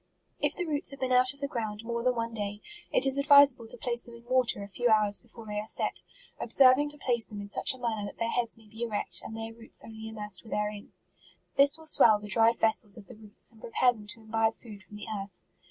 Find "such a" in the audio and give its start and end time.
7.49-7.77